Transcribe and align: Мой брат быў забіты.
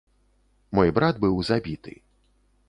Мой 0.79 0.89
брат 0.99 1.15
быў 1.27 1.35
забіты. 1.51 1.93